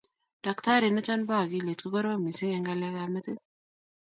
[0.45, 3.37] daktarit niton bo akilit ko korom mising eng' ngalek ab metit